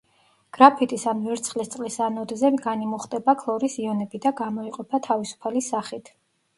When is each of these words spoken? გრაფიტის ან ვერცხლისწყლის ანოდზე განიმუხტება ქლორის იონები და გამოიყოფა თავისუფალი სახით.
გრაფიტის 0.57 1.03
ან 1.11 1.21
ვერცხლისწყლის 1.25 1.99
ანოდზე 2.07 2.53
განიმუხტება 2.65 3.39
ქლორის 3.45 3.79
იონები 3.87 4.25
და 4.27 4.35
გამოიყოფა 4.45 5.05
თავისუფალი 5.11 5.67
სახით. 5.73 6.17